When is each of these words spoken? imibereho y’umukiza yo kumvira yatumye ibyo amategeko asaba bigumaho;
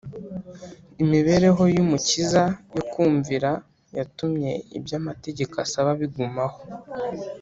imibereho 1.03 1.63
y’umukiza 1.75 2.43
yo 2.75 2.83
kumvira 2.91 3.51
yatumye 3.97 4.51
ibyo 4.77 4.93
amategeko 5.01 5.53
asaba 5.65 5.89
bigumaho; 6.01 6.59